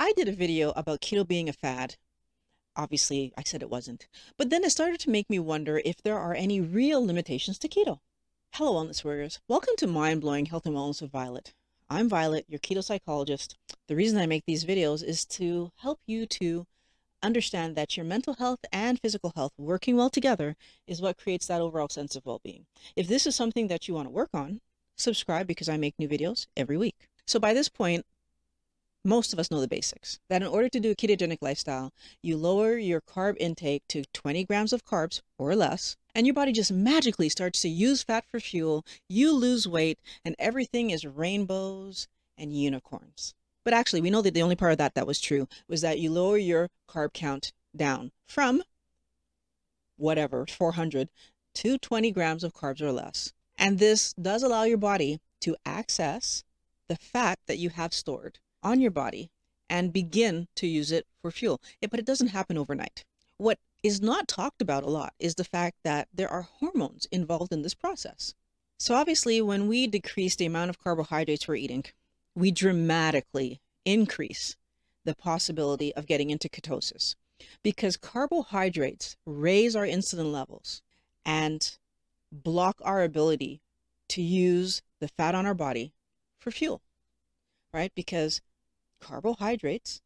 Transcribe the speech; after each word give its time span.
I 0.00 0.12
did 0.12 0.28
a 0.28 0.32
video 0.32 0.70
about 0.76 1.00
keto 1.00 1.26
being 1.26 1.48
a 1.48 1.52
fad. 1.52 1.96
Obviously, 2.76 3.32
I 3.36 3.42
said 3.42 3.62
it 3.62 3.68
wasn't. 3.68 4.06
But 4.36 4.48
then 4.48 4.62
it 4.62 4.70
started 4.70 5.00
to 5.00 5.10
make 5.10 5.28
me 5.28 5.40
wonder 5.40 5.82
if 5.84 6.00
there 6.00 6.16
are 6.16 6.34
any 6.34 6.60
real 6.60 7.04
limitations 7.04 7.58
to 7.58 7.68
keto. 7.68 7.98
Hello, 8.52 8.74
Wellness 8.74 9.02
Warriors. 9.02 9.40
Welcome 9.48 9.74
to 9.78 9.88
Mind 9.88 10.20
Blowing 10.20 10.46
Health 10.46 10.66
and 10.66 10.76
Wellness 10.76 11.02
with 11.02 11.10
Violet. 11.10 11.52
I'm 11.90 12.08
Violet, 12.08 12.44
your 12.46 12.60
keto 12.60 12.84
psychologist. 12.84 13.56
The 13.88 13.96
reason 13.96 14.20
I 14.20 14.26
make 14.26 14.44
these 14.46 14.64
videos 14.64 15.02
is 15.02 15.24
to 15.24 15.72
help 15.78 15.98
you 16.06 16.26
to 16.26 16.68
understand 17.20 17.74
that 17.74 17.96
your 17.96 18.06
mental 18.06 18.34
health 18.34 18.60
and 18.72 19.00
physical 19.00 19.32
health 19.34 19.52
working 19.58 19.96
well 19.96 20.10
together 20.10 20.54
is 20.86 21.02
what 21.02 21.18
creates 21.18 21.48
that 21.48 21.60
overall 21.60 21.88
sense 21.88 22.14
of 22.14 22.24
well 22.24 22.40
being. 22.44 22.66
If 22.94 23.08
this 23.08 23.26
is 23.26 23.34
something 23.34 23.66
that 23.66 23.88
you 23.88 23.94
want 23.94 24.06
to 24.06 24.10
work 24.10 24.30
on, 24.32 24.60
subscribe 24.96 25.48
because 25.48 25.68
I 25.68 25.76
make 25.76 25.98
new 25.98 26.08
videos 26.08 26.46
every 26.56 26.76
week. 26.76 27.08
So 27.26 27.40
by 27.40 27.52
this 27.52 27.68
point, 27.68 28.06
most 29.08 29.32
of 29.32 29.38
us 29.38 29.50
know 29.50 29.60
the 29.60 29.66
basics 29.66 30.20
that 30.28 30.42
in 30.42 30.48
order 30.48 30.68
to 30.68 30.78
do 30.78 30.90
a 30.90 30.94
ketogenic 30.94 31.38
lifestyle, 31.40 31.94
you 32.22 32.36
lower 32.36 32.76
your 32.76 33.00
carb 33.00 33.36
intake 33.40 33.82
to 33.88 34.04
20 34.12 34.44
grams 34.44 34.70
of 34.70 34.84
carbs 34.84 35.22
or 35.38 35.56
less, 35.56 35.96
and 36.14 36.26
your 36.26 36.34
body 36.34 36.52
just 36.52 36.70
magically 36.70 37.30
starts 37.30 37.62
to 37.62 37.70
use 37.70 38.02
fat 38.02 38.26
for 38.30 38.38
fuel. 38.38 38.84
You 39.08 39.32
lose 39.32 39.66
weight, 39.66 39.98
and 40.26 40.36
everything 40.38 40.90
is 40.90 41.06
rainbows 41.06 42.06
and 42.36 42.54
unicorns. 42.54 43.34
But 43.64 43.72
actually, 43.72 44.02
we 44.02 44.10
know 44.10 44.20
that 44.20 44.34
the 44.34 44.42
only 44.42 44.56
part 44.56 44.72
of 44.72 44.78
that 44.78 44.94
that 44.94 45.06
was 45.06 45.20
true 45.20 45.48
was 45.68 45.80
that 45.80 45.98
you 45.98 46.10
lower 46.10 46.36
your 46.36 46.68
carb 46.86 47.14
count 47.14 47.52
down 47.74 48.12
from 48.26 48.62
whatever, 49.96 50.46
400 50.46 51.08
to 51.54 51.78
20 51.78 52.10
grams 52.10 52.44
of 52.44 52.52
carbs 52.52 52.82
or 52.82 52.92
less. 52.92 53.32
And 53.56 53.78
this 53.78 54.12
does 54.12 54.42
allow 54.42 54.64
your 54.64 54.78
body 54.78 55.20
to 55.40 55.56
access 55.64 56.44
the 56.88 56.96
fat 56.96 57.38
that 57.46 57.58
you 57.58 57.70
have 57.70 57.94
stored 57.94 58.38
on 58.68 58.80
your 58.80 58.90
body 58.90 59.30
and 59.70 59.92
begin 59.92 60.48
to 60.56 60.66
use 60.66 60.92
it 60.92 61.06
for 61.22 61.30
fuel. 61.30 61.60
It, 61.80 61.90
but 61.90 62.00
it 62.00 62.06
doesn't 62.06 62.28
happen 62.28 62.58
overnight. 62.58 63.04
What 63.38 63.58
is 63.82 64.00
not 64.00 64.28
talked 64.28 64.60
about 64.60 64.84
a 64.84 64.90
lot 64.90 65.14
is 65.18 65.34
the 65.34 65.44
fact 65.44 65.76
that 65.84 66.08
there 66.12 66.28
are 66.28 66.42
hormones 66.42 67.06
involved 67.10 67.52
in 67.52 67.62
this 67.62 67.74
process. 67.74 68.34
So, 68.78 68.94
obviously, 68.94 69.40
when 69.42 69.66
we 69.66 69.86
decrease 69.86 70.36
the 70.36 70.46
amount 70.46 70.70
of 70.70 70.78
carbohydrates 70.78 71.48
we're 71.48 71.56
eating, 71.56 71.84
we 72.34 72.50
dramatically 72.50 73.60
increase 73.84 74.56
the 75.04 75.14
possibility 75.14 75.94
of 75.94 76.06
getting 76.06 76.30
into 76.30 76.48
ketosis 76.48 77.14
because 77.62 77.96
carbohydrates 77.96 79.16
raise 79.26 79.74
our 79.74 79.86
insulin 79.86 80.32
levels 80.32 80.82
and 81.24 81.78
block 82.30 82.80
our 82.84 83.02
ability 83.02 83.60
to 84.08 84.22
use 84.22 84.82
the 85.00 85.08
fat 85.08 85.34
on 85.34 85.46
our 85.46 85.54
body 85.54 85.92
for 86.38 86.50
fuel, 86.50 86.80
right? 87.72 87.92
Because 87.94 88.40
carbohydrates 89.00 90.00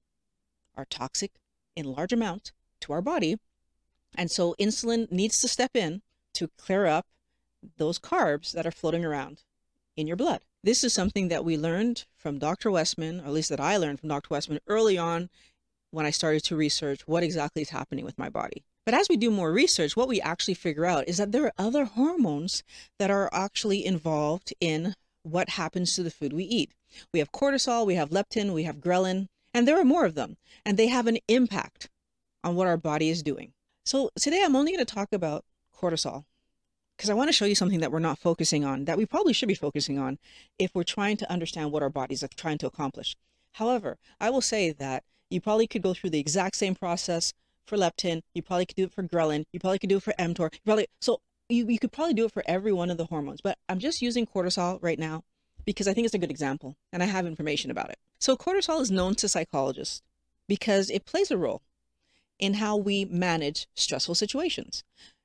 are 0.76 0.84
toxic 0.84 1.32
in 1.76 1.86
large 1.86 2.12
amounts 2.12 2.52
to 2.80 2.92
our 2.92 3.02
body. 3.02 3.38
And 4.16 4.30
so 4.30 4.54
insulin 4.60 5.10
needs 5.10 5.40
to 5.40 5.48
step 5.48 5.74
in 5.74 6.02
to 6.34 6.48
clear 6.58 6.86
up 6.86 7.06
those 7.76 7.98
carbs 7.98 8.52
that 8.52 8.66
are 8.66 8.70
floating 8.72 9.04
around 9.04 9.42
in 9.96 10.06
your 10.06 10.16
blood. 10.16 10.40
This 10.64 10.84
is 10.84 10.92
something 10.92 11.28
that 11.28 11.44
we 11.44 11.56
learned 11.56 12.04
from 12.16 12.38
Dr. 12.38 12.70
Westman, 12.70 13.20
or 13.20 13.26
at 13.26 13.32
least 13.32 13.48
that 13.50 13.60
I 13.60 13.76
learned 13.76 14.00
from 14.00 14.08
Dr. 14.08 14.28
Westman 14.30 14.60
early 14.66 14.96
on 14.96 15.28
when 15.90 16.06
I 16.06 16.10
started 16.10 16.44
to 16.44 16.56
research 16.56 17.06
what 17.06 17.22
exactly 17.22 17.62
is 17.62 17.70
happening 17.70 18.04
with 18.04 18.18
my 18.18 18.28
body. 18.28 18.64
But 18.84 18.94
as 18.94 19.08
we 19.08 19.16
do 19.16 19.30
more 19.30 19.52
research, 19.52 19.96
what 19.96 20.08
we 20.08 20.20
actually 20.20 20.54
figure 20.54 20.86
out 20.86 21.08
is 21.08 21.18
that 21.18 21.32
there 21.32 21.46
are 21.46 21.52
other 21.58 21.84
hormones 21.84 22.62
that 22.98 23.10
are 23.10 23.28
actually 23.32 23.84
involved 23.84 24.52
in 24.60 24.94
what 25.22 25.50
happens 25.50 25.94
to 25.94 26.02
the 26.02 26.10
food 26.10 26.32
we 26.32 26.44
eat. 26.44 26.72
We 27.12 27.18
have 27.18 27.32
cortisol, 27.32 27.86
we 27.86 27.94
have 27.94 28.10
leptin, 28.10 28.52
we 28.52 28.64
have 28.64 28.76
ghrelin, 28.76 29.28
and 29.54 29.66
there 29.66 29.78
are 29.78 29.84
more 29.84 30.04
of 30.04 30.14
them, 30.14 30.36
and 30.64 30.76
they 30.76 30.88
have 30.88 31.06
an 31.06 31.18
impact 31.28 31.88
on 32.44 32.54
what 32.54 32.66
our 32.66 32.76
body 32.76 33.08
is 33.08 33.22
doing. 33.22 33.52
So 33.84 34.10
today 34.18 34.42
I'm 34.44 34.56
only 34.56 34.72
going 34.72 34.84
to 34.84 34.94
talk 34.94 35.12
about 35.12 35.44
cortisol 35.74 36.24
because 36.96 37.10
I 37.10 37.14
want 37.14 37.28
to 37.28 37.32
show 37.32 37.44
you 37.44 37.54
something 37.54 37.80
that 37.80 37.90
we're 37.90 37.98
not 37.98 38.18
focusing 38.18 38.64
on 38.64 38.84
that 38.84 38.96
we 38.96 39.06
probably 39.06 39.32
should 39.32 39.48
be 39.48 39.54
focusing 39.54 39.98
on 39.98 40.18
if 40.58 40.74
we're 40.74 40.84
trying 40.84 41.16
to 41.18 41.30
understand 41.30 41.72
what 41.72 41.82
our 41.82 41.90
bodies 41.90 42.22
are 42.22 42.28
trying 42.28 42.58
to 42.58 42.66
accomplish. 42.66 43.16
However, 43.52 43.98
I 44.20 44.30
will 44.30 44.40
say 44.40 44.70
that 44.72 45.04
you 45.28 45.40
probably 45.40 45.66
could 45.66 45.82
go 45.82 45.94
through 45.94 46.10
the 46.10 46.20
exact 46.20 46.56
same 46.56 46.74
process 46.74 47.32
for 47.66 47.76
leptin. 47.76 48.22
You 48.34 48.42
probably 48.42 48.66
could 48.66 48.76
do 48.76 48.84
it 48.84 48.92
for 48.92 49.02
ghrelin. 49.02 49.44
You 49.52 49.60
probably 49.60 49.78
could 49.78 49.90
do 49.90 49.96
it 49.96 50.02
for 50.02 50.14
mTOR. 50.18 50.52
You 50.52 50.60
probably 50.64 50.86
so 51.00 51.20
you, 51.48 51.66
you 51.66 51.78
could 51.78 51.92
probably 51.92 52.14
do 52.14 52.26
it 52.26 52.32
for 52.32 52.42
every 52.46 52.72
one 52.72 52.90
of 52.90 52.98
the 52.98 53.06
hormones. 53.06 53.40
But 53.40 53.58
I'm 53.68 53.78
just 53.78 54.02
using 54.02 54.26
cortisol 54.26 54.78
right 54.80 54.98
now 54.98 55.24
because 55.64 55.88
I 55.88 55.94
think 55.94 56.04
it's 56.04 56.14
a 56.14 56.18
good 56.18 56.30
example 56.30 56.76
and 56.92 57.02
I 57.02 57.06
have 57.06 57.26
information 57.26 57.70
about 57.70 57.90
it. 57.90 57.98
So 58.18 58.36
cortisol 58.36 58.80
is 58.80 58.90
known 58.90 59.14
to 59.16 59.28
psychologists 59.28 60.02
because 60.48 60.90
it 60.90 61.04
plays 61.04 61.30
a 61.30 61.38
role 61.38 61.62
in 62.38 62.54
how 62.54 62.76
we 62.76 63.04
manage 63.04 63.68
stressful 63.74 64.14
situations. 64.14 64.84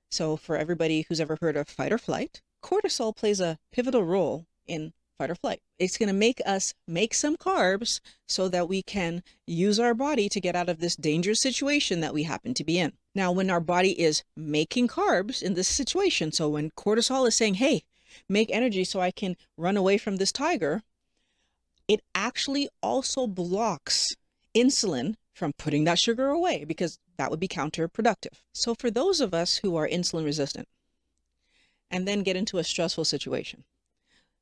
So 0.10 0.38
for 0.38 0.56
everybody 0.56 1.06
who's 1.08 1.20
ever 1.20 1.38
heard 1.42 1.58
of 1.58 1.68
fight 1.68 1.92
or 1.92 1.98
flight, 1.98 2.42
cortisol 2.64 3.16
plays 3.16 3.40
a 3.40 3.58
pivotal 3.72 4.04
role 4.04 4.46
in 4.68 4.94
fight 5.18 5.32
or 5.32 5.36
flight. 5.36 5.62
It's 5.80 5.98
going 5.98 6.08
to 6.08 6.14
make 6.14 6.42
us 6.46 6.74
make 6.88 7.14
some 7.14 7.38
carbs 7.38 8.00
so 8.28 8.48
that 8.50 8.70
we 8.70 8.84
can 8.84 9.24
use 9.46 9.80
our 9.80 9.94
body 9.94 10.30
to 10.30 10.40
get 10.40 10.56
out 10.56 10.70
of 10.70 10.80
this 10.80 10.96
dangerous 10.96 11.42
situation 11.42 12.02
that 12.02 12.14
we 12.14 12.24
happen 12.24 12.54
to 12.54 12.64
be 12.64 12.78
in. 12.78 12.94
Now, 13.16 13.32
when 13.32 13.50
our 13.50 13.60
body 13.60 14.00
is 14.00 14.24
making 14.36 14.90
carbs 14.90 15.42
in 15.42 15.56
this 15.56 15.68
situation, 15.68 16.32
so 16.32 16.50
when 16.50 16.72
cortisol 16.72 17.28
is 17.28 17.36
saying, 17.36 17.56
hey, 17.56 17.84
make 18.30 18.50
energy 18.52 18.84
so 18.84 19.00
I 19.00 19.12
can 19.12 19.36
run 19.58 19.78
away 19.78 19.98
from 19.98 20.18
this 20.18 20.32
tiger, 20.32 20.84
it 21.88 22.02
actually 22.14 22.70
also 22.82 23.28
blocks 23.28 24.16
insulin 24.56 25.16
from 25.34 25.54
putting 25.54 25.84
that 25.84 26.00
sugar 26.00 26.28
away 26.28 26.66
because 26.66 27.00
that 27.18 27.30
would 27.30 27.40
be 27.40 27.48
counterproductive. 27.48 28.42
So, 28.54 28.74
for 28.74 28.90
those 28.90 29.22
of 29.22 29.34
us 29.34 29.58
who 29.58 29.76
are 29.76 29.88
insulin 29.88 30.26
resistant 30.26 30.68
and 31.90 32.08
then 32.08 32.24
get 32.24 32.36
into 32.36 32.58
a 32.58 32.64
stressful 32.64 33.06
situation, 33.06 33.64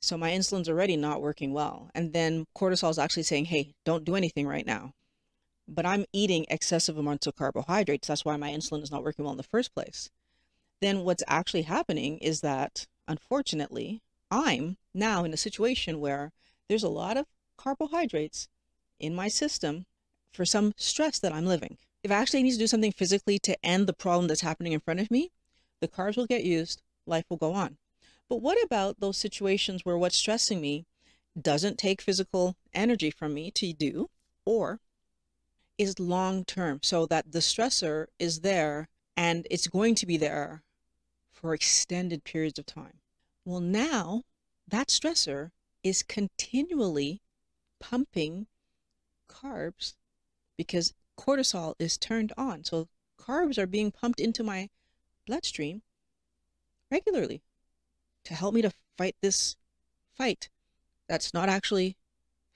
so 0.01 0.17
my 0.17 0.31
insulin's 0.31 0.69
already 0.69 0.95
not 0.97 1.21
working 1.21 1.53
well, 1.53 1.89
and 1.95 2.13
then 2.13 2.45
cortisol 2.55 2.91
is 2.91 2.99
actually 2.99 3.23
saying, 3.23 3.45
hey, 3.45 3.73
don't 3.85 4.05
do 4.05 4.15
anything 4.15 4.47
right 4.47 4.65
now. 4.65 4.93
But 5.67 5.85
I'm 5.85 6.05
eating 6.13 6.45
excessive 6.47 6.97
amounts 6.97 7.25
of 7.25 7.35
carbohydrates. 7.35 8.07
That's 8.07 8.23
why 8.23 8.37
my 8.37 8.51
insulin 8.51 8.83
is 8.83 8.91
not 8.91 9.03
working 9.03 9.25
well 9.25 9.31
in 9.31 9.37
the 9.37 9.43
first 9.43 9.73
place. 9.73 10.11
Then 10.79 10.99
what's 10.99 11.23
actually 11.27 11.63
happening 11.63 12.19
is 12.19 12.41
that 12.41 12.85
unfortunately, 13.07 14.01
I'm 14.31 14.77
now 14.93 15.23
in 15.23 15.33
a 15.33 15.37
situation 15.37 15.99
where 15.99 16.31
there's 16.67 16.83
a 16.83 16.89
lot 16.89 17.17
of 17.17 17.27
carbohydrates 17.57 18.47
in 18.99 19.15
my 19.15 19.27
system 19.27 19.85
for 20.31 20.45
some 20.45 20.73
stress 20.77 21.19
that 21.19 21.33
I'm 21.33 21.45
living. 21.45 21.77
If 22.03 22.11
actually 22.11 22.13
I 22.17 22.21
actually 22.21 22.43
need 22.43 22.51
to 22.53 22.59
do 22.59 22.67
something 22.67 22.91
physically 22.91 23.39
to 23.39 23.65
end 23.65 23.87
the 23.87 23.93
problem 23.93 24.27
that's 24.27 24.41
happening 24.41 24.73
in 24.73 24.79
front 24.79 24.99
of 24.99 25.09
me, 25.09 25.31
the 25.81 25.87
carbs 25.87 26.17
will 26.17 26.25
get 26.25 26.43
used, 26.43 26.81
life 27.05 27.25
will 27.29 27.37
go 27.37 27.53
on. 27.53 27.77
But 28.29 28.41
what 28.41 28.61
about 28.63 28.99
those 28.99 29.17
situations 29.17 29.85
where 29.85 29.97
what's 29.97 30.17
stressing 30.17 30.59
me 30.59 30.85
doesn't 31.39 31.77
take 31.77 32.01
physical 32.01 32.55
energy 32.73 33.11
from 33.11 33.33
me 33.33 33.51
to 33.51 33.73
do 33.73 34.09
or 34.45 34.79
is 35.77 35.99
long 35.99 36.45
term 36.45 36.79
so 36.81 37.05
that 37.05 37.31
the 37.31 37.39
stressor 37.39 38.07
is 38.19 38.41
there 38.41 38.87
and 39.17 39.45
it's 39.51 39.67
going 39.67 39.95
to 39.95 40.05
be 40.05 40.17
there 40.17 40.63
for 41.35 41.53
extended 41.53 42.23
periods 42.23 42.57
of 42.57 42.65
time. 42.65 43.01
Well, 43.43 43.59
now 43.59 44.23
that 44.67 44.87
stressor 44.87 45.51
is 45.83 46.01
continually 46.01 47.21
pumping 47.79 48.47
carbs 49.29 49.93
because 50.57 50.93
cortisol 51.19 51.75
is 51.77 51.97
turned 51.97 52.33
on. 52.37 52.63
So 52.63 52.87
carbs 53.19 53.57
are 53.57 53.67
being 53.67 53.91
pumped 53.91 54.19
into 54.19 54.43
my 54.43 54.69
bloodstream 55.27 55.81
regularly 56.89 57.41
to 58.23 58.33
help 58.33 58.53
me 58.53 58.61
to 58.61 58.71
fight 58.97 59.15
this 59.21 59.55
fight 60.15 60.49
that's 61.07 61.33
not 61.33 61.49
actually 61.49 61.97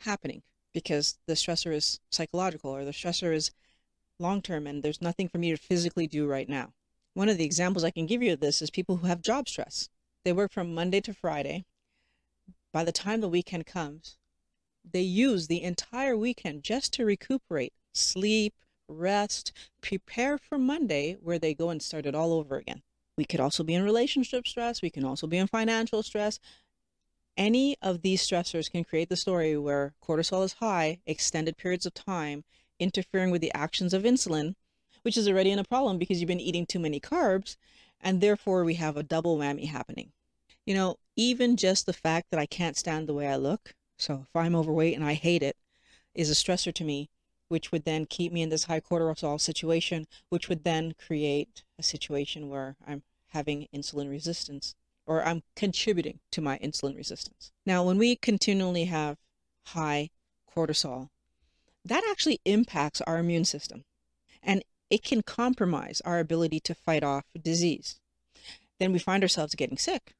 happening 0.01 0.41
because 0.73 1.17
the 1.25 1.33
stressor 1.33 1.73
is 1.73 1.99
psychological 2.09 2.71
or 2.71 2.85
the 2.85 2.91
stressor 2.91 3.33
is 3.33 3.51
long 4.17 4.41
term 4.41 4.65
and 4.65 4.81
there's 4.83 5.01
nothing 5.01 5.27
for 5.27 5.37
me 5.37 5.51
to 5.51 5.57
physically 5.57 6.07
do 6.07 6.27
right 6.27 6.49
now. 6.49 6.73
One 7.19 7.27
of 7.27 7.37
the 7.37 7.43
examples 7.43 7.83
I 7.83 7.91
can 7.91 8.05
give 8.05 8.23
you 8.23 8.31
of 8.31 8.39
this 8.39 8.61
is 8.61 8.69
people 8.69 8.95
who 8.95 9.07
have 9.07 9.21
job 9.21 9.49
stress. 9.49 9.89
They 10.23 10.31
work 10.31 10.53
from 10.53 10.73
Monday 10.73 11.01
to 11.01 11.13
Friday. 11.13 11.65
By 12.71 12.85
the 12.85 12.93
time 12.93 13.19
the 13.19 13.27
weekend 13.27 13.65
comes, 13.65 14.15
they 14.89 15.01
use 15.01 15.47
the 15.47 15.61
entire 15.61 16.15
weekend 16.15 16.63
just 16.63 16.93
to 16.93 17.03
recuperate, 17.03 17.73
sleep, 17.93 18.53
rest, 18.87 19.51
prepare 19.81 20.37
for 20.37 20.57
Monday, 20.57 21.17
where 21.19 21.37
they 21.37 21.53
go 21.53 21.69
and 21.69 21.81
start 21.81 22.05
it 22.05 22.15
all 22.15 22.31
over 22.31 22.55
again. 22.55 22.83
We 23.17 23.25
could 23.25 23.41
also 23.41 23.65
be 23.65 23.73
in 23.73 23.83
relationship 23.83 24.47
stress. 24.47 24.81
We 24.81 24.89
can 24.89 25.03
also 25.03 25.27
be 25.27 25.39
in 25.39 25.47
financial 25.47 26.01
stress. 26.03 26.39
Any 27.35 27.75
of 27.81 28.01
these 28.01 28.25
stressors 28.25 28.71
can 28.71 28.85
create 28.85 29.09
the 29.09 29.17
story 29.17 29.57
where 29.57 29.93
cortisol 30.01 30.45
is 30.45 30.53
high, 30.53 30.99
extended 31.05 31.57
periods 31.57 31.85
of 31.85 31.93
time, 31.93 32.45
interfering 32.79 33.29
with 33.29 33.41
the 33.41 33.53
actions 33.53 33.93
of 33.93 34.03
insulin, 34.03 34.55
which 35.03 35.17
is 35.17 35.27
already 35.27 35.51
in 35.51 35.59
a 35.59 35.63
problem 35.63 35.97
because 35.97 36.19
you've 36.19 36.27
been 36.27 36.39
eating 36.39 36.65
too 36.65 36.79
many 36.79 36.99
carbs. 36.99 37.57
And 38.01 38.21
therefore, 38.21 38.63
we 38.63 38.75
have 38.75 38.95
a 38.95 39.03
double 39.03 39.37
whammy 39.37 39.67
happening. 39.67 40.11
You 40.65 40.73
know, 40.75 40.97
even 41.15 41.57
just 41.57 41.85
the 41.85 41.93
fact 41.93 42.27
that 42.31 42.39
I 42.39 42.45
can't 42.45 42.77
stand 42.77 43.07
the 43.07 43.13
way 43.13 43.27
I 43.27 43.35
look, 43.35 43.73
so 43.97 44.25
if 44.29 44.35
I'm 44.35 44.55
overweight 44.55 44.95
and 44.95 45.03
I 45.03 45.13
hate 45.13 45.43
it, 45.43 45.57
is 46.13 46.29
a 46.29 46.33
stressor 46.33 46.73
to 46.73 46.83
me 46.83 47.09
which 47.49 47.71
would 47.71 47.83
then 47.83 48.05
keep 48.05 48.31
me 48.31 48.41
in 48.41 48.49
this 48.49 48.65
high 48.65 48.79
cortisol 48.79 49.41
situation, 49.41 50.07
which 50.29 50.47
would 50.47 50.63
then 50.63 50.93
create 50.93 51.63
a 51.77 51.83
situation 51.83 52.47
where 52.47 52.77
I'm 52.87 53.03
having 53.29 53.67
insulin 53.75 54.09
resistance 54.09 54.75
or 55.05 55.25
I'm 55.25 55.41
contributing 55.55 56.19
to 56.31 56.41
my 56.41 56.59
insulin 56.59 56.95
resistance. 56.95 57.51
Now, 57.65 57.83
when 57.83 57.97
we 57.97 58.15
continually 58.15 58.85
have 58.85 59.17
high 59.65 60.11
cortisol, 60.55 61.09
that 61.83 62.03
actually 62.09 62.39
impacts 62.45 63.01
our 63.01 63.17
immune 63.17 63.45
system 63.45 63.83
and 64.43 64.63
it 64.89 65.03
can 65.03 65.21
compromise 65.21 66.01
our 66.05 66.19
ability 66.19 66.59
to 66.61 66.75
fight 66.75 67.03
off 67.03 67.25
disease. 67.41 67.99
Then 68.79 68.91
we 68.91 68.99
find 68.99 69.23
ourselves 69.23 69.55
getting 69.55 69.77
sick. 69.77 70.13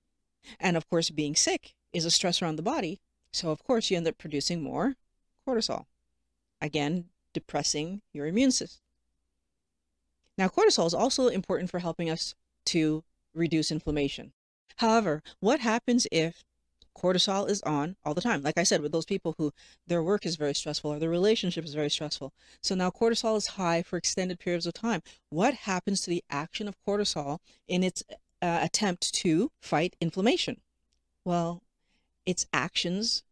And 0.60 0.78
of 0.78 0.90
course, 0.90 1.10
being 1.10 1.36
sick 1.36 1.74
is 1.94 2.06
a 2.06 2.10
stressor 2.10 2.48
on 2.48 2.56
the 2.56 2.62
body. 2.62 3.00
So, 3.32 3.52
of 3.52 3.64
course, 3.64 3.90
you 3.90 3.98
end 3.98 4.08
up 4.08 4.18
producing 4.18 4.62
more 4.62 4.96
cortisol. 5.48 5.86
Again, 6.62 7.06
depressing 7.34 8.02
your 8.14 8.28
immune 8.28 8.52
system. 8.52 8.82
Now, 10.38 10.48
cortisol 10.48 10.88
is 10.88 10.94
also 10.94 11.28
important 11.28 11.70
for 11.70 11.80
helping 11.80 12.10
us 12.10 12.36
to 12.66 13.04
reduce 13.34 13.72
inflammation. 13.72 14.32
However, 14.78 15.22
what 15.40 15.60
happens 15.60 16.08
if 16.12 16.44
cortisol 17.00 17.50
is 17.50 17.62
on 17.62 17.96
all 18.04 18.14
the 18.14 18.22
time? 18.22 18.42
Like 18.42 18.58
I 18.58 18.64
said, 18.64 18.82
with 18.82 18.92
those 18.92 19.06
people 19.06 19.36
who 19.38 19.52
their 19.88 20.04
work 20.04 20.26
is 20.26 20.36
very 20.36 20.54
stressful 20.54 20.92
or 20.92 21.00
their 21.00 21.10
relationship 21.10 21.66
is 21.66 21.74
very 21.74 21.90
stressful. 21.90 22.34
So 22.62 22.76
now 22.76 22.90
cortisol 22.90 23.38
is 23.38 23.48
high 23.48 23.82
for 23.84 23.98
extended 23.98 24.40
periods 24.40 24.68
of 24.68 24.74
time. 24.74 25.02
What 25.30 25.54
happens 25.54 26.02
to 26.02 26.10
the 26.10 26.24
action 26.30 26.68
of 26.68 26.76
cortisol 26.86 27.40
in 27.68 27.84
its 27.84 28.04
uh, 28.42 28.60
attempt 28.62 29.14
to 29.16 29.52
fight 29.62 29.96
inflammation? 30.02 30.62
Well, 31.24 31.64
its 32.26 32.46
actions 32.54 33.24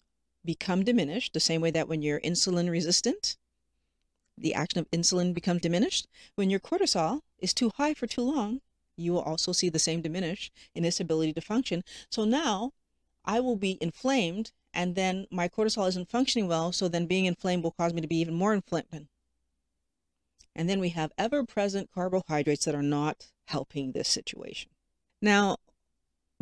become 0.46 0.84
diminished 0.84 1.34
the 1.34 1.40
same 1.40 1.62
way 1.62 1.72
that 1.72 1.88
when 1.88 2.02
you're 2.02 2.22
insulin 2.22 2.70
resistant, 2.70 3.38
the 4.38 4.54
action 4.54 4.80
of 4.80 4.90
insulin 4.92 5.34
becomes 5.34 5.62
diminished. 5.62 6.08
When 6.36 6.50
your 6.50 6.60
cortisol 6.60 7.22
is 7.40 7.54
too 7.54 7.72
high 7.76 7.94
for 7.94 8.08
too 8.08 8.22
long, 8.22 8.62
you 8.96 9.14
will 9.14 9.22
also 9.22 9.52
see 9.52 9.70
the 9.70 9.80
same 9.80 10.02
diminish 10.02 10.52
in 10.74 10.86
its 10.86 11.00
ability 11.00 11.34
to 11.34 11.42
function. 11.42 11.84
So 12.10 12.26
now 12.26 12.74
I 13.28 13.42
will 13.42 13.58
be 13.58 13.78
inflamed 13.82 14.54
and 14.74 14.96
then 14.96 15.28
my 15.30 15.50
cortisol 15.50 15.88
isn't 15.88 16.10
functioning 16.10 16.48
well. 16.48 16.72
So 16.72 16.88
then 16.88 17.06
being 17.06 17.26
inflamed 17.26 17.64
will 17.64 17.72
cause 17.72 17.94
me 17.94 18.02
to 18.02 18.08
be 18.08 18.18
even 18.18 18.34
more 18.34 18.54
inflamed. 18.54 19.10
And 20.56 20.70
then 20.70 20.80
we 20.80 20.90
have 20.90 21.12
ever 21.18 21.44
present 21.44 21.92
carbohydrates 21.94 22.66
that 22.66 22.74
are 22.76 22.82
not 22.82 23.32
helping 23.46 23.92
this 23.92 24.08
situation. 24.08 24.72
Now, 25.22 25.58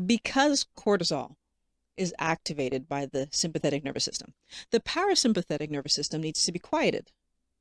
because 0.04 0.66
cortisol 0.78 1.36
is 1.98 2.14
activated 2.20 2.88
by 2.88 3.06
the 3.06 3.30
sympathetic 3.32 3.84
nervous 3.84 4.04
system, 4.04 4.34
the 4.72 4.80
parasympathetic 4.80 5.70
nervous 5.70 5.94
system 5.94 6.22
needs 6.22 6.46
to 6.46 6.52
be 6.52 6.60
quieted 6.60 7.12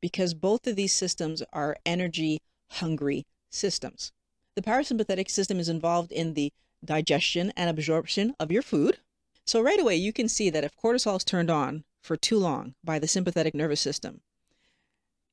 because 0.00 0.34
both 0.34 0.66
of 0.66 0.76
these 0.76 0.92
systems 0.92 1.42
are 1.52 1.76
energy 1.86 2.40
hungry 2.72 3.26
systems. 3.50 4.12
The 4.54 4.62
parasympathetic 4.62 5.30
system 5.30 5.58
is 5.58 5.68
involved 5.68 6.12
in 6.12 6.34
the 6.34 6.52
digestion 6.84 7.52
and 7.56 7.70
absorption 7.70 8.34
of 8.38 8.52
your 8.52 8.62
food. 8.62 8.98
So, 9.44 9.60
right 9.60 9.80
away, 9.80 9.96
you 9.96 10.12
can 10.12 10.28
see 10.28 10.50
that 10.50 10.64
if 10.64 10.76
cortisol 10.76 11.16
is 11.16 11.24
turned 11.24 11.50
on 11.50 11.84
for 12.02 12.16
too 12.16 12.38
long 12.38 12.74
by 12.82 12.98
the 12.98 13.08
sympathetic 13.08 13.54
nervous 13.54 13.80
system, 13.80 14.20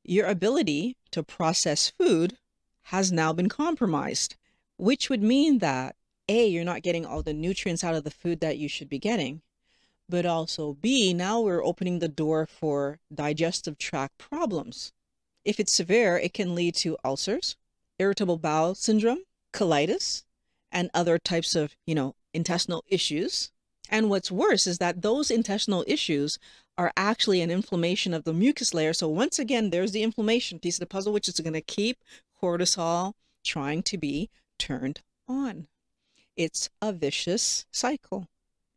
your 0.04 0.28
ability 0.28 0.98
to 1.12 1.24
process 1.24 1.90
food 1.90 2.38
has 2.86 3.12
now 3.12 3.32
been 3.32 3.50
compromised 3.50 4.36
which 4.82 5.12
would 5.12 5.22
mean 5.22 5.60
that 5.60 5.96
A, 6.28 6.48
you're 6.48 6.64
not 6.64 6.82
getting 6.82 7.06
all 7.06 7.22
the 7.22 7.36
nutrients 7.36 7.84
out 7.84 7.94
of 7.94 8.04
the 8.04 8.10
food 8.10 8.40
that 8.40 8.58
you 8.58 8.68
should 8.68 8.90
be 8.90 8.98
getting, 8.98 9.44
but 10.10 10.26
also 10.26 10.74
B, 10.74 11.14
now 11.14 11.40
we're 11.40 11.64
opening 11.64 12.00
the 12.00 12.08
door 12.08 12.48
for 12.48 13.00
digestive 13.14 13.78
tract 13.78 14.18
problems. 14.18 14.92
If 15.46 15.60
it's 15.60 15.72
severe, 15.72 16.18
it 16.18 16.34
can 16.34 16.56
lead 16.56 16.74
to 16.78 16.98
ulcers, 17.06 17.58
irritable 18.00 18.38
bowel 18.38 18.74
syndrome, 18.74 19.22
colitis, 19.54 20.24
and 20.72 20.90
other 20.96 21.20
types 21.20 21.54
of, 21.54 21.76
you 21.86 21.94
know, 21.94 22.16
intestinal 22.34 22.84
issues. 22.88 23.52
And 23.92 24.10
what's 24.10 24.32
worse 24.32 24.66
is 24.66 24.78
that 24.78 25.02
those 25.02 25.30
intestinal 25.30 25.84
issues 25.86 26.40
are 26.78 26.94
actually 26.96 27.42
an 27.42 27.52
inflammation 27.52 28.14
of 28.14 28.24
the 28.24 28.34
mucus 28.34 28.74
layer. 28.74 28.94
So 28.94 29.10
once 29.10 29.38
again, 29.38 29.70
there's 29.70 29.92
the 29.92 30.02
inflammation 30.02 30.60
piece 30.60 30.78
of 30.78 30.80
the 30.80 30.86
puzzle, 30.86 31.12
which 31.12 31.28
is 31.28 31.40
going 31.42 31.54
to 31.54 31.62
keep 31.62 31.98
cortisol 32.42 33.14
trying 33.44 33.84
to 33.84 33.98
be 33.98 34.30
turned 34.58 35.02
on. 35.28 35.68
It's 36.38 36.70
a 36.82 36.94
vicious 36.94 37.66
cycle. 37.70 38.28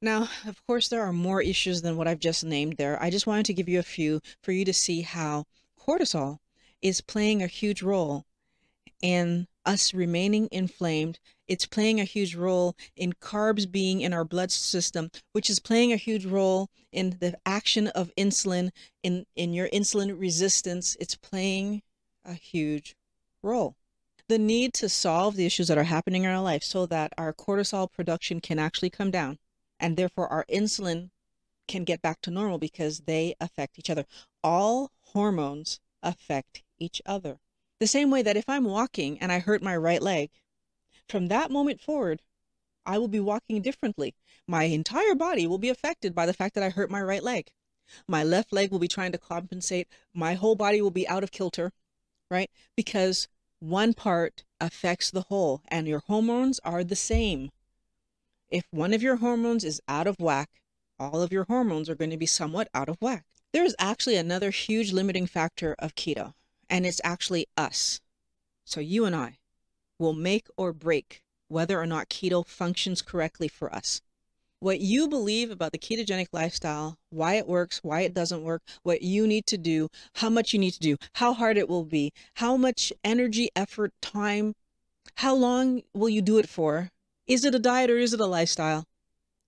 Now, 0.02 0.28
of 0.46 0.66
course, 0.66 0.88
there 0.88 1.02
are 1.02 1.12
more 1.12 1.40
issues 1.40 1.82
than 1.82 1.96
what 1.96 2.08
I've 2.08 2.19
just 2.19 2.44
named 2.44 2.76
there. 2.76 3.00
I 3.02 3.08
just 3.08 3.26
wanted 3.26 3.46
to 3.46 3.55
give 3.55 3.69
you 3.69 3.78
a 3.78 3.84
few 3.84 4.20
for 4.43 4.52
you 4.52 4.64
to 4.64 4.75
see 4.75 5.02
how 5.02 5.44
cortisol 5.81 6.40
is 6.82 7.00
playing 7.00 7.43
a 7.43 7.46
huge 7.46 7.82
role 7.82 8.25
in 9.00 9.46
us 9.66 9.94
remaining 9.94 10.49
inflamed. 10.50 11.19
It's 11.46 11.66
playing 11.66 12.00
a 12.00 12.05
huge 12.05 12.34
role 12.34 12.76
in 12.96 13.12
carbs 13.14 13.70
being 13.70 14.00
in 14.00 14.12
our 14.12 14.25
blood 14.25 14.50
system, 14.50 15.11
which 15.32 15.50
is 15.50 15.61
playing 15.61 15.93
a 15.93 15.96
huge 15.96 16.26
role 16.26 16.69
in 16.93 17.16
the 17.20 17.37
action 17.44 17.88
of 17.88 18.12
insulin, 18.16 18.70
in, 19.02 19.26
in 19.37 19.52
your 19.52 19.69
insulin 19.69 20.19
resistance. 20.19 20.96
It's 21.00 21.16
playing 21.16 21.82
a 22.25 22.34
huge 22.34 22.96
role 23.43 23.76
the 24.28 24.38
need 24.38 24.72
to 24.72 24.88
solve 24.88 25.37
the 25.37 25.44
issues 25.44 25.69
that 25.69 25.76
are 25.76 25.84
happening 25.84 26.25
in 26.25 26.31
our 26.31 26.40
life 26.40 26.62
so 26.62 26.87
that 26.87 27.12
our 27.19 27.32
cortisol 27.32 27.90
production 27.90 28.40
can 28.40 28.58
actually 28.58 28.90
come 28.90 29.10
down 29.10 29.38
and 29.78 29.96
therefore 29.96 30.28
our 30.28 30.46
insulin 30.50 31.10
can 31.69 31.84
get 31.84 32.00
back 32.00 32.20
to 32.22 32.31
normal 32.31 32.58
because 32.58 33.00
they 33.00 33.34
affect 33.40 33.78
each 33.78 33.90
other. 33.90 34.05
All 34.43 34.90
hormones 35.12 35.81
affect 36.02 36.62
each 36.78 37.02
other. 37.05 37.38
The 37.84 37.88
same 37.88 38.10
way 38.10 38.22
that 38.22 38.38
if 38.38 38.48
I'm 38.48 38.64
walking 38.64 39.19
and 39.19 39.31
I 39.31 39.40
hurt 39.40 39.62
my 39.62 39.76
right 39.76 40.00
leg, 40.00 40.31
from 41.06 41.28
that 41.28 41.50
moment 41.50 41.82
forward, 41.82 42.22
I 42.86 42.96
will 42.96 43.08
be 43.08 43.20
walking 43.20 43.60
differently. 43.60 44.14
My 44.46 44.64
entire 44.64 45.14
body 45.14 45.46
will 45.46 45.58
be 45.58 45.69
affected 45.69 46.14
by 46.14 46.25
the 46.25 46.32
fact 46.32 46.54
that 46.54 46.64
I 46.64 46.70
hurt 46.70 46.90
my 46.90 47.02
right 47.02 47.22
leg. 47.22 47.52
My 48.08 48.25
left 48.25 48.54
leg 48.54 48.70
will 48.70 48.78
be 48.78 48.88
trying 48.88 49.12
to 49.12 49.19
compensate. 49.19 49.86
My 50.14 50.32
whole 50.32 50.54
body 50.54 50.81
will 50.81 50.90
be 50.90 51.06
out 51.06 51.22
of 51.22 51.31
kilter, 51.31 51.72
right? 52.31 52.50
Because 52.75 53.28
one 53.58 53.92
part 53.92 54.44
affects 54.62 55.10
the 55.10 55.26
whole, 55.28 55.60
and 55.69 55.86
your 55.86 56.00
hormones 56.06 56.60
are 56.60 56.84
the 56.84 56.96
same. 56.96 57.50
If 58.48 58.64
one 58.70 58.94
of 58.94 59.02
your 59.02 59.16
hormones 59.16 59.62
is 59.62 59.82
out 59.86 60.06
of 60.06 60.19
whack, 60.19 60.48
all 60.98 61.20
of 61.20 61.32
your 61.32 61.44
hormones 61.44 61.90
are 61.90 61.94
going 61.94 62.12
to 62.12 62.16
be 62.16 62.25
somewhat 62.25 62.70
out 62.72 62.88
of 62.88 62.96
whack. 63.02 63.26
There's 63.52 63.75
actually 63.78 64.16
another 64.16 64.48
huge 64.48 64.90
limiting 64.90 65.26
factor 65.26 65.76
of 65.78 65.94
keto, 65.94 66.32
and 66.75 66.85
it's 66.85 67.00
actually 67.05 67.47
us. 67.56 68.01
So 68.65 68.81
you 68.81 69.05
and 69.05 69.15
I 69.15 69.39
will 69.96 70.13
make 70.13 70.48
or 70.56 70.72
break 70.72 71.22
whether 71.46 71.81
or 71.81 71.87
not 71.87 72.08
keto 72.08 72.44
functions 72.44 73.01
correctly 73.01 73.46
for 73.46 73.72
us 73.72 74.03
what 74.65 74.81
you 74.81 75.06
believe 75.06 75.51
about 75.51 75.72
the 75.72 75.79
ketogenic 75.79 76.29
lifestyle, 76.32 76.98
why 77.10 77.34
it 77.34 77.46
works, 77.46 77.84
why 77.84 78.01
it 78.01 78.15
doesn't 78.15 78.43
work, 78.43 78.63
what 78.82 79.03
you 79.03 79.27
need 79.27 79.44
to 79.46 79.58
do, 79.58 79.91
how 80.15 80.31
much 80.31 80.55
you 80.55 80.58
need 80.58 80.70
to 80.70 80.81
do, 80.81 80.96
how 81.13 81.34
hard 81.34 81.58
it 81.58 81.69
will 81.69 81.84
be, 81.84 82.10
how 82.37 82.56
much 82.56 82.91
energy, 83.05 83.51
effort, 83.55 83.93
time, 84.01 84.55
how 85.17 85.34
long 85.34 85.82
will 85.93 86.08
you 86.08 86.22
do 86.22 86.39
it 86.39 86.48
for? 86.48 86.91
Is 87.27 87.44
it 87.44 87.55
a 87.55 87.58
diet 87.58 87.91
or 87.91 87.98
is 87.98 88.15
it 88.15 88.20
a 88.20 88.27
lifestyle? 88.27 88.87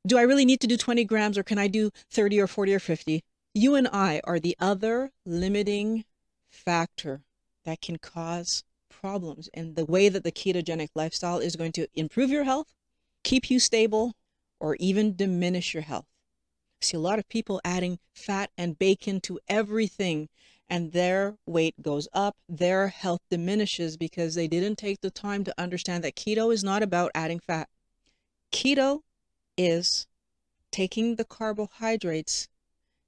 Do 0.07 0.19
I 0.19 0.23
really 0.23 0.45
need 0.45 0.61
to 0.61 0.67
do 0.67 0.77
20 0.77 1.03
grams 1.05 1.39
or 1.39 1.43
can 1.43 1.59
I 1.59 1.67
do 1.67 1.91
30 2.11 2.39
or 2.39 2.47
40 2.47 2.75
or 2.75 2.79
50? 2.79 3.25
You 3.55 3.75
and 3.75 3.89
I 3.91 4.21
are 4.25 4.39
the 4.39 4.55
other 4.61 5.12
limiting 5.25 6.05
factor 6.50 7.23
that 7.67 7.83
can 7.83 7.99
cause 7.99 8.65
problems. 8.89 9.51
And 9.53 9.77
the 9.77 9.85
way 9.85 10.09
that 10.09 10.25
the 10.25 10.33
ketogenic 10.33 10.89
lifestyle 10.95 11.39
is 11.39 11.57
going 11.57 11.73
to 11.73 11.87
improve 11.95 12.31
your 12.31 12.45
health, 12.45 12.75
keep 13.23 13.51
you 13.51 13.61
stable, 13.61 14.15
or 14.59 14.77
even 14.77 15.15
diminish 15.15 15.75
your 15.75 15.83
health. 15.83 16.07
I 16.81 16.85
see 16.85 16.97
a 16.97 17.01
lot 17.01 17.19
of 17.19 17.29
people 17.29 17.61
adding 17.65 17.99
fat 18.15 18.51
and 18.57 18.79
bacon 18.79 19.21
to 19.23 19.39
everything, 19.49 20.29
and 20.69 20.93
their 20.93 21.37
weight 21.47 21.81
goes 21.83 22.09
up, 22.13 22.37
their 22.49 22.89
health 22.89 23.21
diminishes 23.31 23.97
because 23.97 24.35
they 24.35 24.49
didn't 24.49 24.77
take 24.77 25.01
the 25.01 25.11
time 25.11 25.45
to 25.45 25.61
understand 25.61 26.05
that 26.05 26.17
keto 26.17 26.53
is 26.53 26.65
not 26.65 26.83
about 26.83 27.11
adding 27.15 27.41
fat. 27.41 27.69
Keto 28.53 29.01
is 29.57 30.07
taking 30.71 31.17
the 31.17 31.25
carbohydrates 31.25 32.49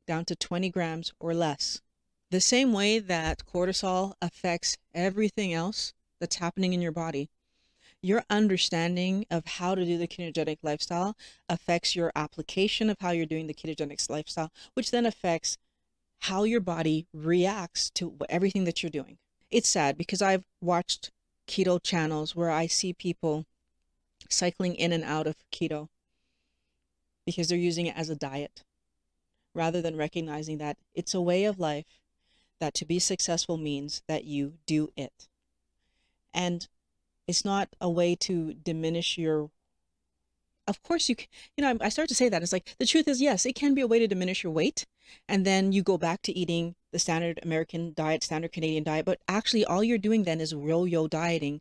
down 0.07 0.25
to 0.25 0.37
20 0.37 0.71
grams 0.71 1.13
or 1.21 1.35
less. 1.35 1.81
The 2.31 2.41
same 2.43 2.75
way 2.75 2.99
that 2.99 3.47
cortisol 3.47 4.13
affects 4.21 4.77
everything 4.93 5.55
else 5.55 5.95
that's 6.21 6.37
happening 6.37 6.75
in 6.75 6.83
your 6.83 6.93
body, 6.93 7.31
your 8.03 8.23
understanding 8.29 9.25
of 9.31 9.47
how 9.47 9.75
to 9.75 9.83
do 9.83 9.97
the 9.97 10.07
ketogenic 10.07 10.59
lifestyle 10.63 11.17
affects 11.49 11.97
your 11.97 12.13
application 12.15 12.91
of 12.91 12.99
how 13.01 13.13
you're 13.13 13.25
doing 13.25 13.47
the 13.47 13.55
ketogenic 13.55 14.11
lifestyle, 14.11 14.53
which 14.75 14.91
then 14.91 15.07
affects 15.07 15.57
how 16.19 16.43
your 16.43 16.61
body 16.61 17.07
reacts 17.15 17.89
to 17.91 18.15
everything 18.29 18.65
that 18.65 18.83
you're 18.83 18.91
doing. 18.91 19.17
It's 19.51 19.69
sad 19.69 19.97
because 19.97 20.21
I've 20.21 20.45
watched 20.61 21.11
keto 21.47 21.83
channels 21.83 22.37
where 22.37 22.51
I 22.51 22.67
see 22.67 22.93
people 22.93 23.47
cycling 24.29 24.75
in 24.75 24.93
and 24.93 25.03
out 25.03 25.27
of 25.27 25.37
keto 25.51 25.89
because 27.25 27.49
they're 27.49 27.57
using 27.57 27.87
it 27.87 27.97
as 27.97 28.11
a 28.11 28.17
diet 28.17 28.65
rather 29.55 29.81
than 29.81 29.97
recognizing 29.97 30.59
that 30.59 30.77
it's 30.95 31.15
a 31.15 31.23
way 31.23 31.45
of 31.45 31.59
life 31.59 31.87
that 32.61 32.75
to 32.75 32.85
be 32.85 32.99
successful 32.99 33.57
means 33.57 34.03
that 34.07 34.25
you 34.25 34.55
do 34.67 34.91
it. 34.97 35.29
And 36.35 36.69
it's 37.27 37.45
not 37.45 37.69
a 37.81 37.91
way 37.91 38.17
to 38.17 38.55
diminish 38.55 39.19
your 39.19 39.51
of 40.67 40.83
course 40.83 41.09
you 41.09 41.17
can, 41.17 41.27
you 41.57 41.63
know 41.63 41.77
i 41.81 41.89
start 41.89 42.09
to 42.09 42.15
say 42.15 42.29
that 42.29 42.43
it's 42.43 42.53
like 42.53 42.75
the 42.79 42.87
truth 42.87 43.09
is 43.09 43.23
yes 43.23 43.47
it 43.47 43.55
can 43.55 43.75
be 43.75 43.81
a 43.81 43.87
way 43.87 43.99
to 43.99 44.07
diminish 44.07 44.43
your 44.45 44.53
weight 44.53 44.87
and 45.27 45.45
then 45.45 45.73
you 45.73 45.83
go 45.83 45.97
back 45.97 46.21
to 46.23 46.37
eating 46.37 46.75
the 46.93 46.99
standard 46.99 47.41
american 47.43 47.93
diet 47.95 48.23
standard 48.23 48.53
canadian 48.53 48.85
diet 48.85 49.07
but 49.07 49.21
actually 49.27 49.65
all 49.65 49.83
you're 49.83 49.99
doing 49.99 50.25
then 50.25 50.41
is 50.41 50.53
yo-yo 50.53 51.09
dieting 51.09 51.61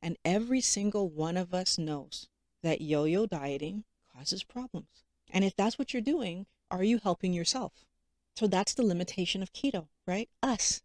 and 0.00 0.16
every 0.24 0.60
single 0.60 1.08
one 1.08 1.36
of 1.36 1.52
us 1.52 1.78
knows 1.78 2.28
that 2.62 2.80
yo-yo 2.80 3.26
dieting 3.26 3.84
causes 4.16 4.44
problems 4.44 5.02
and 5.30 5.44
if 5.44 5.56
that's 5.56 5.78
what 5.78 5.92
you're 5.92 6.02
doing 6.02 6.46
are 6.70 6.84
you 6.84 7.00
helping 7.02 7.32
yourself 7.32 7.72
so 8.36 8.46
that's 8.46 8.74
the 8.74 8.84
limitation 8.84 9.42
of 9.42 9.52
keto 9.52 9.86
right? 10.06 10.28
Us 10.42 10.82